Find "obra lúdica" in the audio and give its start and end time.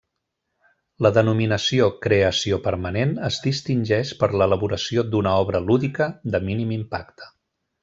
5.45-6.09